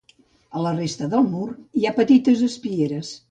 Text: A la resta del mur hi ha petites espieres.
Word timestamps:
A 0.59 0.63
la 0.67 0.71
resta 0.77 1.09
del 1.11 1.27
mur 1.35 1.45
hi 1.81 1.87
ha 1.87 1.93
petites 2.01 2.43
espieres. 2.51 3.13